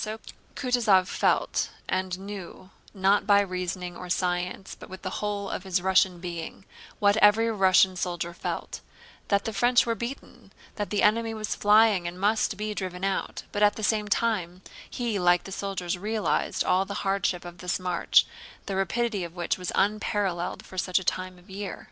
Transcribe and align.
Kutúzov 0.55 1.05
felt 1.07 1.69
and 1.87 2.17
knew—not 2.17 3.27
by 3.27 3.39
reasoning 3.39 3.95
or 3.95 4.09
science 4.09 4.73
but 4.73 4.89
with 4.89 5.03
the 5.03 5.21
whole 5.21 5.47
of 5.47 5.61
his 5.61 5.79
Russian 5.79 6.19
being—what 6.19 7.17
every 7.17 7.51
Russian 7.51 7.95
soldier 7.95 8.33
felt: 8.33 8.81
that 9.27 9.45
the 9.45 9.53
French 9.53 9.85
were 9.85 9.93
beaten, 9.93 10.51
that 10.75 10.89
the 10.89 11.03
enemy 11.03 11.35
was 11.35 11.53
flying 11.53 12.07
and 12.07 12.19
must 12.19 12.57
be 12.57 12.73
driven 12.73 13.03
out; 13.03 13.43
but 13.51 13.61
at 13.61 13.75
the 13.75 13.83
same 13.83 14.07
time 14.07 14.63
he 14.89 15.19
like 15.19 15.43
the 15.43 15.51
soldiers 15.51 15.99
realized 15.99 16.63
all 16.63 16.83
the 16.83 17.05
hardship 17.05 17.45
of 17.45 17.59
this 17.59 17.77
march, 17.79 18.25
the 18.65 18.75
rapidity 18.75 19.23
of 19.23 19.35
which 19.35 19.59
was 19.59 19.71
unparalleled 19.75 20.65
for 20.65 20.79
such 20.79 20.97
a 20.97 21.03
time 21.03 21.37
of 21.37 21.45
the 21.45 21.53
year. 21.53 21.79